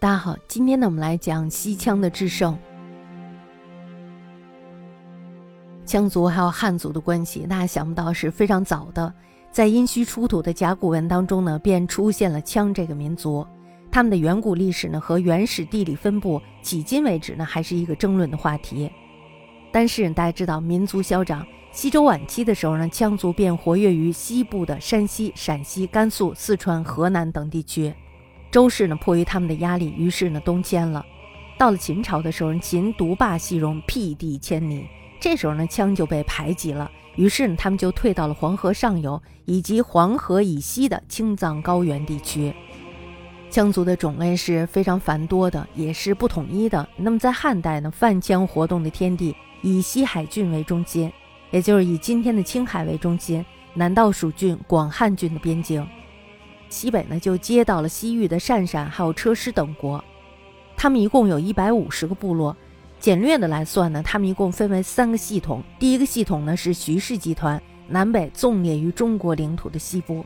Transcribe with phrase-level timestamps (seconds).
[0.00, 2.56] 大家好，今天呢，我们来讲西羌的制胜。
[5.84, 9.12] 羌族还有汉族的关系，大家想不到是非常早的，
[9.50, 13.46] 在殷墟出土的甲骨文当中呢，便出现了羌这个民族。
[13.92, 18.90] 他们的远古历史呢和原始地理分布，迄今为止呢还是一个争论的话题。
[19.70, 27.92] 但是大家知道，民族消长，西周晚期的时候呢，羌族便活跃于西部的山西、陕西、甘肃、四川、河南等地区。
[28.50, 31.04] 周氏呢，迫于他们的压力，于是呢东迁了。
[31.56, 34.86] 到了秦朝的时候，秦独霸西戎，辟地千里。
[35.20, 42.52] 这时候呢，羌就被排挤了，于是呢，他们就退到了黄河上游以及黄河以西的青藏高原地区。
[43.50, 46.88] 羌族的种类是非常繁多的，也是不统一的。
[46.96, 51.12] 那么在汉代呢，泛羌活动的天地以西海郡为中心，
[51.50, 55.86] 也就是以今天的青海为中心，南到蜀郡、广汉郡的边境。
[56.70, 60.02] 西北呢，就接到了西域的鄯善，还有车师等国。
[60.76, 62.56] 他们一共有一百五十个部落。
[62.98, 65.62] 简略的来算呢，他们一共分为三个系统。
[65.78, 70.24] 第一个系统呢是徐氏集团，南北纵列于中国领土的西部。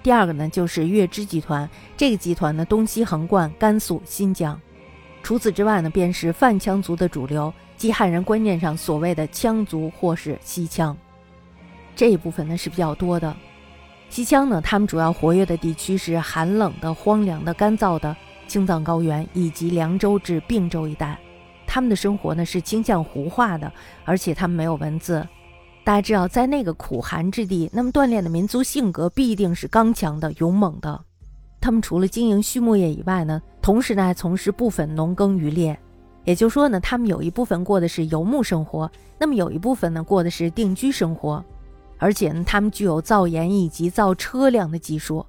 [0.00, 4.58] 第二个呢就是月支集团，这个集团呢东西横贯甘肃、新疆。
[5.24, 10.94] 除此之外呢，便是泛羌族的主流，即汉人观念上所谓的羌族或是西羌。
[11.96, 13.36] 这一部分呢是比较多的。
[14.10, 21.18] 西羌呢，他们主要活跃的地区是寒冷的、荒凉的、干燥的青藏高原以及凉州至并州一带。
[21.66, 23.70] 他们的生活呢是倾向胡化的，
[24.04, 25.26] 而且他们没有文字。
[25.84, 30.98] 大家知道，在那个苦寒之地，那么锻炼的民族性格必定是刚强的、勇猛的。
[31.60, 35.78] 他们除了经营畜牧业以外呢，同时呢还从事部分农耕渔猎。
[36.24, 41.44] 也就是说呢，他们有一部分过的是游牧生活，那么有一部分呢过的是定居生活。
[41.98, 45.26] 而且呢，他们具有造盐以及造车辆的技术。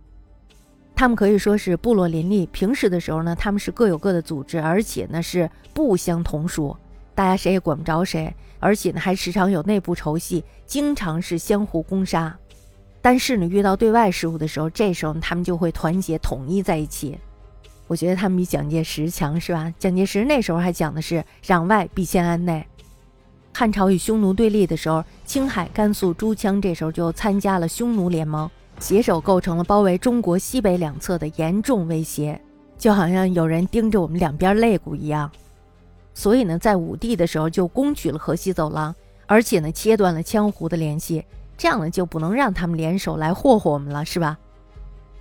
[0.95, 2.45] 他们可以说是部落林立。
[2.47, 6.75] 平时的时候呢，他们是各有各的组织，而且呢是不相同属，
[7.15, 8.33] 大家谁也管不着谁。
[8.59, 12.37] 而且呢，还时常有内部仇隙，经常是相互攻杀。
[13.01, 17.17] 但是呢，遇到对外事务的时候，这时候他们就会团结统一在一起。
[17.87, 19.73] 我觉得他们比蒋介石强，是吧？
[19.79, 22.67] 蒋介石那时候还讲的是“攘外必先安内”。
[23.53, 28.49] 汉朝与匈奴对立的时候，青海、甘肃、诸羌这时候就参加了匈奴联盟，
[28.79, 32.39] 携手构成了包围中国西北两侧的严重威胁，
[32.77, 35.29] 就好像有人盯着我们两边肋骨一样。
[36.13, 38.95] 所以呢，在武帝的时候就攻取了河西走廊，
[39.25, 41.25] 而且呢，切断了羌胡的联系，
[41.57, 44.37] 这样呢就不能让他们联手来霍霍我们了，是吧？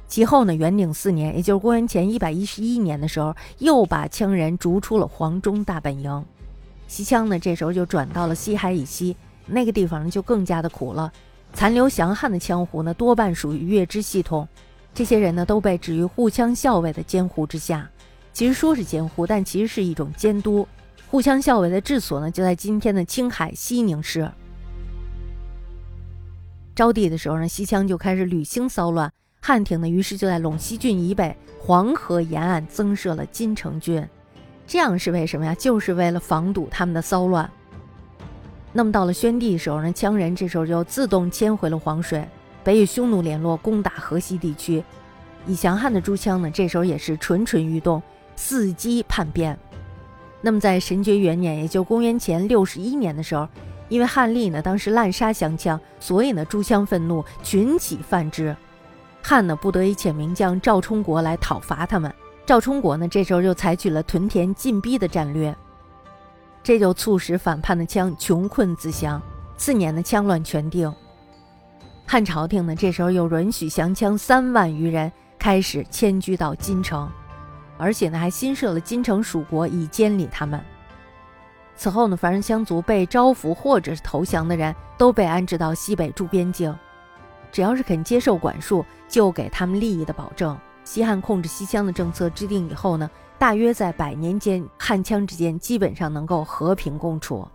[0.07, 6.25] 其后呢，元鼎四年，也就是公元前一百一十一年的时候，又把羌人逐出了黄忠大本营。
[6.89, 9.15] 西羌呢，这时候就转到了西海以西
[9.47, 11.13] 那个地方，就更加的苦了。
[11.53, 14.49] 残留降汉的羌胡呢，多半属于月支系统，
[14.93, 17.89] 这些人呢，都被置于护羌校尉的监护之下。
[18.33, 20.67] 其实说是监护，但其实是一种监督。
[21.11, 24.31] 护羌校尉的治所呢，就在今天的青海西宁市。
[26.75, 34.07] 昭帝的时候呢，西羌就开始屡兴骚乱，汉廷呢，于是就在陇西郡以北黄河沿岸增设了金城郡。
[34.69, 35.55] 这样是为什么呀？
[35.55, 37.51] 就是为了防堵他们的骚乱。
[38.71, 42.29] 那么到了宣帝时候呢，羌人这时候就自动迁回了黄水，
[42.63, 44.85] 北与匈奴联络，攻打河西地区。
[45.47, 48.03] 以降汉的诸羌呢，这时候也是蠢蠢欲动，
[48.37, 49.59] 伺机叛变。
[50.43, 53.49] 那么在神爵元年，也就公元前六十一年的时候，
[53.89, 58.55] 因为汉吏呢当时滥杀降羌，所以呢诸羌愤怒，群起犯之。
[59.23, 62.13] 汉呢不得已遣名将赵充国来讨伐他们。
[62.49, 65.55] 赵充国呢，这时候就采取了屯田进逼的战略，
[66.63, 69.21] 这就促使反叛的羌穷困自降。
[69.59, 70.91] 次年的羌乱全定，
[72.07, 77.07] 汉朝廷呢，这时候又允许降羌三万余人开始迁居到金城，
[77.77, 80.59] 而且呢，还新设了金城属国以监理他们。
[81.77, 86.75] 此后呢，凡是羌族被招服或者是投降的人，都被安置到西北驻边境，
[87.53, 90.59] 只要是肯接受管束，就给他们利益的保证。
[90.89, 97.47] 西汉控制西羌的政策制定以后呢，大约在百年间，汉羌之间基本上能够和平共处。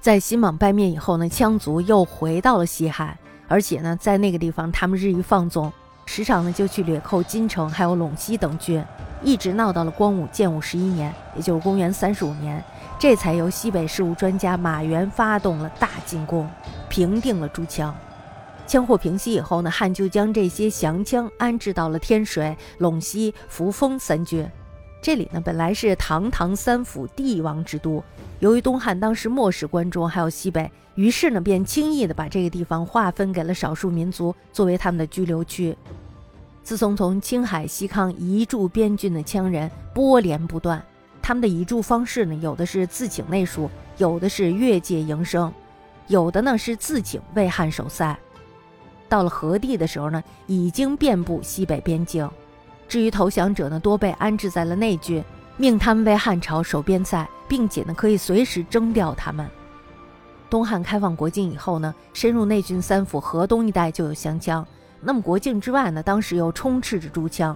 [0.00, 3.18] 在新莽败灭以后呢，羌族又回到了西汉，
[3.48, 5.72] 而且呢，在那个地方他们日益放纵，
[6.06, 8.80] 时常呢就去掠寇金城还有陇西等郡，
[9.20, 12.62] 一直闹到了光武建武十一年，也就是公元三十五年，
[13.00, 16.48] 这才由西北事务专家马援发动了大进攻，
[16.88, 17.92] 平定了诸羌。
[18.66, 24.48] 羌祸平息以后呢，汉就将这些降羌安置到了天水、陇西、扶风三郡。
[25.02, 28.02] 这里呢，本来是堂堂三府帝王之都，
[28.40, 35.76] 由于东汉当时漠视关中还有西北，于是呢，便轻易的把这个地方划分给了少数民族作为他们的居留区。
[36.62, 40.82] 自从从青海、西康移驻边郡的羌人波连不断，
[41.20, 45.52] 他们的移驻方式呢，有的是自请内属，有的是越界营生，
[46.06, 48.18] 有的呢是自请为汉守塞。
[49.14, 52.28] 到了何地的时候呢，已经遍布西北边境。
[52.88, 55.22] 至于投降者呢，多被安置在了内郡，
[55.56, 59.48] 命他们为汉朝守边塞，并且呢可以随时征调他们。
[60.50, 64.64] 东汉开放国境以后呢，深入内郡三府河东一带就有降羌。
[65.00, 67.54] 那么国境之外呢，当时又充斥着诸羌，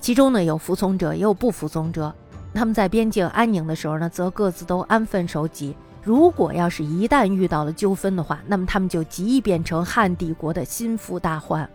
[0.00, 2.10] 其中呢有服从者，也有不服从者。
[2.54, 5.76] 他们在边境安宁的时候呢，则各自都安分守己。
[6.04, 11.68] 如果要是一旦遇到了纠纷的话，那么他们就极易变成汉帝国的心腹大患。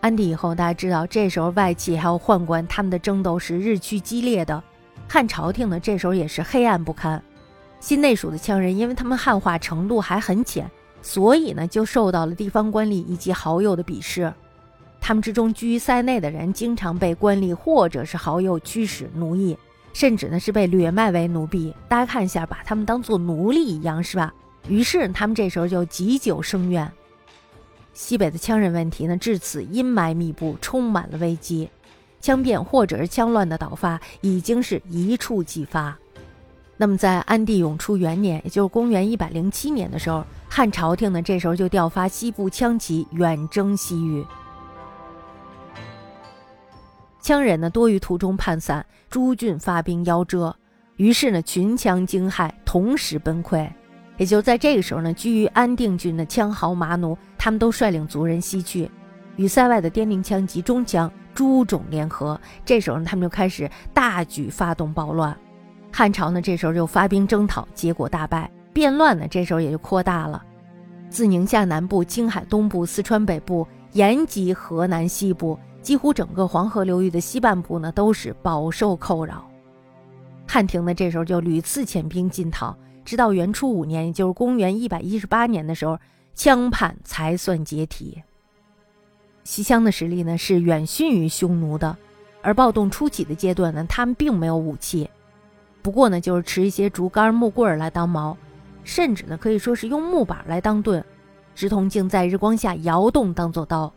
[0.00, 4.62] 安帝以后，大家知道，这时候外戚还有宦官他们的争斗是日趋激烈的，
[5.08, 7.22] 汉朝廷呢这时候也是黑暗不堪。
[7.80, 14.30] 新内属的羌人，因为他们汉化程度还很浅，所以呢就受到了地方官吏以及好友的鄙视。
[15.00, 19.56] 他们之中居于塞内的人，经常被官吏或者是好友驱使奴役。
[19.92, 24.32] 甚至呢是被掠卖为奴婢，大家看一下，把他们当做奴隶一样，是吧？
[24.68, 26.90] 于是他们这时候就急酒生怨。
[27.92, 31.68] 西北的羌人问题呢，至此阴霾密布，充满了危机。
[32.22, 35.96] 羌变或者是羌乱的导发已经是一触即发。
[36.76, 44.24] 那么在安帝永初元年，也就是公元一百零七年的时候，汉朝廷呢这时候就调发西部羌骑远征西域。
[47.22, 50.54] 羌人呢多于途中叛散，诸郡发兵邀遮，
[50.96, 53.68] 于是呢群羌惊骇，同时崩溃。
[54.16, 58.90] 也就在这个时候呢，居于安定郡的羌豪麻奴，他们都率领族人西去，
[59.36, 62.38] 与塞外的滇宁羌及中羌诸种联合。
[62.64, 65.34] 这时候呢，他们就开始大举发动暴乱。
[65.90, 68.50] 汉朝呢这时候就发兵征讨，结果大败。
[68.72, 70.42] 变乱呢这时候也就扩大了，
[71.08, 75.58] 自宁夏南部、青海东部、四川北部，延及河南西部。
[75.82, 79.44] 几乎整个黄河流域的西半部呢，都是饱受扣扰。
[80.46, 85.98] 汉廷呢，这时候就屡次遣兵进讨，直到元初五年，也就是公元一百一十八年的时候，
[86.36, 88.22] 羌叛才算解体。
[89.44, 91.96] 西羌的实力呢，是远逊于匈奴的，
[92.42, 95.08] 而暴动初期的阶段呢，他们并没有武器，
[95.82, 98.36] 不过呢，就是持一些竹竿、木棍来当矛，
[98.84, 101.02] 甚至呢，可以说是用木板来当盾，
[101.54, 103.92] 直筒镜在日光下摇动，当做刀。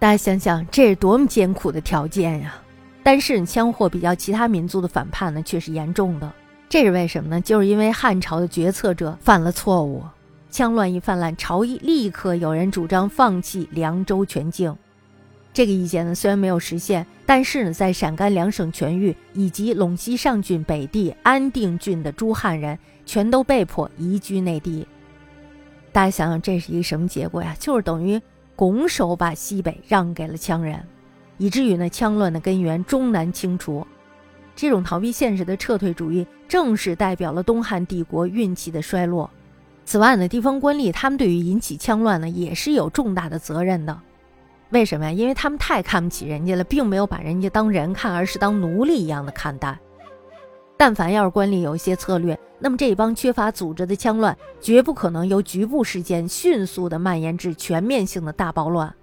[0.00, 2.54] 大家想想，这是多么艰苦的条件呀！
[3.02, 6.32] 但是羌祸比较其他民族的反叛呢，却是严重的。
[6.70, 7.38] 这是为什么呢？
[7.38, 10.02] 就是因为汉朝的决策者犯了错误。
[10.50, 14.74] 羌乱一泛滥，朝议立刻有人主张放弃凉州全境。
[15.52, 24.88] 这个意见呢，虽然没有实现，但是呢，在陕甘两省全域以及陇西上郡北地安定郡的诸汉人，全都被迫移居内地。
[25.92, 27.54] 大家想想，这是一个什么结果呀？
[27.58, 28.18] 就是等于。
[28.60, 30.78] 拱手把西北让给了羌人，
[31.38, 33.86] 以至于呢羌乱的根源终难清除。
[34.54, 39.30] 这种逃避现实的撤退主义，正是代表了东汉帝国运气的衰落。
[39.86, 43.98] 此外呢，地方官吏他们对于引起羌乱呢，也是有重大的责任的。
[44.68, 45.10] 为什么呀？
[45.10, 49.78] 因为他们太看不起人家了，并没有把人家当人看，而是当奴隶一样的看待。
[50.80, 58.94] 但凡要是官吏有一些策略，那么这帮缺乏组织的羌乱绝不可能由局部事件迅速的蔓延至全面性的大暴乱。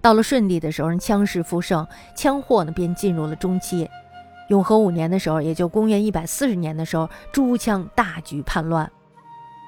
[0.00, 3.88] 到了顺帝的时候，枪势复盛，羌祸呢便进入了中期。
[4.48, 8.90] 永和五年的时候，也就公元一百四十年的时候，诸羌大举叛乱。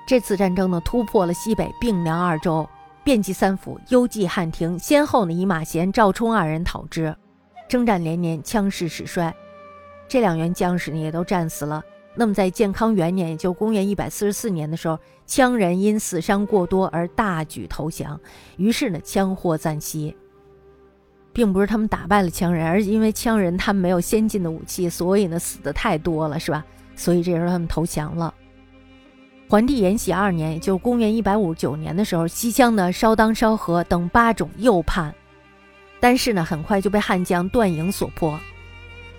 [0.09, 2.69] 这次战争呢，突破了西北并辽二州，
[3.05, 7.15] 遍及三府，幽蓟汉庭，先后呢以马贤、赵冲二人讨之，
[7.69, 9.33] 征战连年，羌氏始衰。
[10.13, 11.83] 这两员将士呢也都战死了。
[12.15, 18.21] 那么在建康元年，也就公元一百四十四年的时候，羌人因死伤过多而大举投降，
[18.59, 20.15] 于是呢羌祸暂息。
[21.33, 26.63] 并不是他们打败了羌人，而是因为羌人他们没有先进的武器，所以呢死的太多了，是吧？
[26.95, 28.35] 所以这时候他们投降了。
[29.49, 35.15] 桓帝延禧二年，也就公元一百五十九年的时候，西羌呢烧当、烧河等八种右叛，
[36.01, 38.39] 但是呢很快就被汉将段颖所破。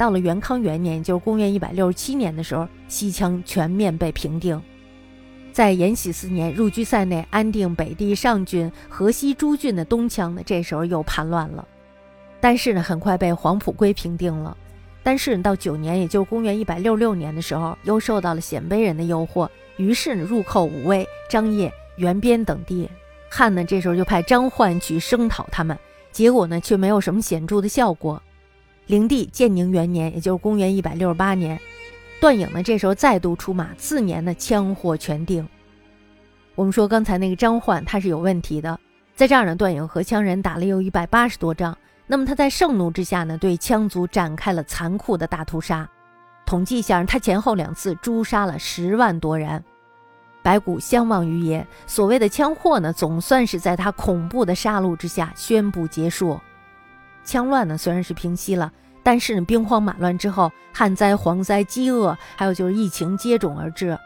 [0.03, 4.61] 到了元康元年，就是公元一百六十七年的时候，西羌全面被平定。
[5.53, 11.65] 在延禧四年，入居塞内，安定北地上郡、河西诸郡的东羌呢，这时候又叛乱了。
[12.41, 14.57] 但是呢，很快被黄埔圭平定了。
[15.03, 22.89] 但是到九年，也就是公元一百六六年的时候，又受到了鲜卑人的诱惑，于是呢，入寇武威、张掖、原边等地。
[23.29, 25.79] 汉呢，这时候就派张焕去声讨他们，
[26.11, 28.21] 结果呢，却没有什么显著的效果。
[28.87, 31.59] 灵帝建宁元年，也就是公元一百六十八年，
[32.19, 35.47] 段颖呢这时候再度出马，次年呢羌祸全定。
[36.55, 38.79] 我们说刚才那个张焕他是有问题的，
[39.15, 41.75] 在这儿呢，段颖和羌人打了有一百八十多仗，
[42.05, 45.89] 那么他在盛怒之下呢，对羌族展开了残酷的大屠杀。
[46.45, 49.63] 统计一下，他前后两次诛杀了十万多人。
[50.43, 56.37] 白骨相忘于野，所谓的羌祸呢，总算是在他恐怖的杀戮之下宣布结束。
[57.25, 63.97] 羌乱呢，虽然是平息了，但是呢，兵荒马乱之后，旱灾、蝗灾、饥饿，还有就是疫情接踵而至。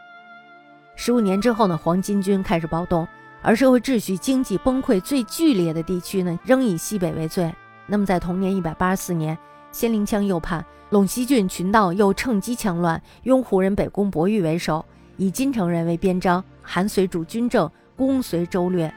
[0.96, 3.06] 十五年之后呢，黄巾军开始暴动，
[3.42, 7.52] 而社会秩序、经济崩溃最剧烈的地区呢，仍以西北为最。
[7.86, 9.36] 那么在同年一百八十四年，
[9.70, 14.84] 仙灵羌右叛，陇西郡群盗又趁机羌乱，拥胡人北宫伯玉为首。
[15.16, 18.92] 以金城人为边章，韩遂主军政，攻随周略。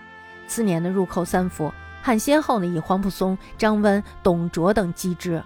[0.48, 1.72] 次年呢，入寇三府，
[2.02, 5.42] 汉先后呢以黄埔松、张温、董卓等击之。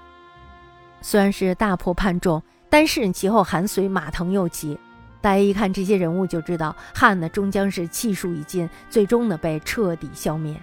[1.01, 4.79] 虽然是大破叛众，但是其后韩遂马腾又起。
[5.21, 10.55] 大家一看这些人物就知道，汉呢终将是气数已尽，最终呢被彻底消灭。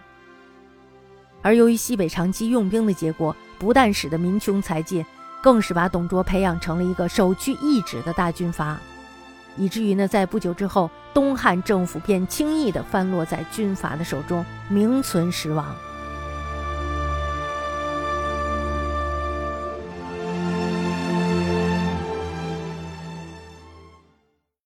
[1.43, 5.05] 而由于西北长期用兵的结果，不但使得民穷财尽，
[5.43, 8.79] 更是把董卓培养成了一个首屈一指的大军阀。
[9.57, 15.75] 以至于呢，在不久之后，东汉政府便轻易地翻落在军阀的手中，名存实亡。